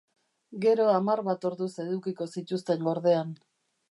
Gero 0.63 0.87
hamar 0.93 1.21
bat 1.27 1.45
orduz 1.51 1.69
edukiko 1.85 2.29
zituzten 2.37 2.89
gordean. 2.91 3.37